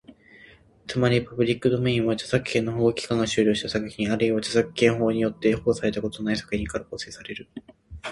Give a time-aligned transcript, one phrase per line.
[0.87, 7.47] つまり、パブリックドメインは、著作権の保護期間が終了した作品、あるいは著作権法によって保護されたことのない作品から構成される。